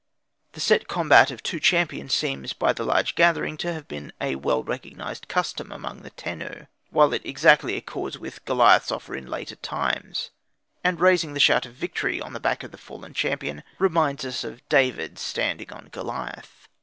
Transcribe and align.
The 0.53 0.59
set 0.59 0.87
combat 0.87 1.29
of 1.29 1.43
two 1.43 1.59
champions 1.59 2.15
seems 2.15 2.53
by 2.53 2.73
the 2.73 2.83
large 2.83 3.13
gathering 3.13 3.55
to 3.57 3.71
have 3.71 3.87
been 3.87 4.11
a 4.19 4.33
well 4.33 4.63
recognised 4.63 5.27
custom 5.27 5.71
among 5.71 6.01
the 6.01 6.09
Tenu, 6.09 6.65
while 6.89 7.13
it 7.13 7.23
exactly 7.23 7.77
accords 7.77 8.17
with 8.17 8.43
Goliath's 8.45 8.91
offer 8.91 9.15
in 9.15 9.27
later 9.27 9.57
times. 9.57 10.31
And 10.83 10.99
raising 10.99 11.35
the 11.35 11.39
shout 11.39 11.67
of 11.67 11.73
victory 11.75 12.19
on 12.19 12.33
the 12.33 12.39
back 12.39 12.63
of 12.63 12.71
the 12.71 12.79
fallen 12.79 13.13
champion 13.13 13.61
reminds 13.77 14.25
us 14.25 14.43
of 14.43 14.67
David's 14.69 15.21
standing 15.21 15.71
on 15.71 15.89
Goliath. 15.91 16.67